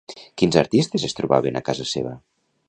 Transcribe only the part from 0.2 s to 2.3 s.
Quins artistes es trobaven a casa seva?